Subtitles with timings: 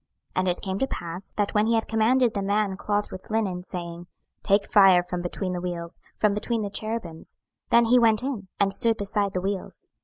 [0.29, 3.29] 26:010:006 And it came to pass, that when he had commanded the man clothed with
[3.29, 4.07] linen, saying,
[4.41, 7.37] Take fire from between the wheels, from between the cherubims;
[7.69, 9.89] then he went in, and stood beside the wheels.